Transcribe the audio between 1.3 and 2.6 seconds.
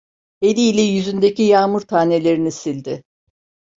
yağmur tanelerini